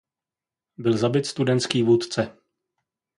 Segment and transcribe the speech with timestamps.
[0.77, 2.37] Byl zabit studentský vůdce.